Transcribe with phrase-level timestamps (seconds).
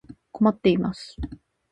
[0.31, 1.15] 困っています。